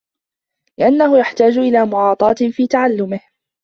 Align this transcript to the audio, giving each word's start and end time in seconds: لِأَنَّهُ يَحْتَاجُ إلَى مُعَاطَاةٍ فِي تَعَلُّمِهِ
لِأَنَّهُ 0.79 1.17
يَحْتَاجُ 1.19 1.57
إلَى 1.57 1.85
مُعَاطَاةٍ 1.85 2.35
فِي 2.51 2.67
تَعَلُّمِهِ 2.67 3.21